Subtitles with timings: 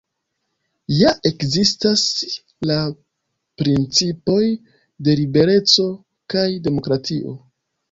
[0.99, 2.05] Ja ekzistas
[2.71, 2.79] la
[3.63, 4.41] principoj
[5.09, 5.89] de libereco
[6.37, 7.39] kaj demokratio.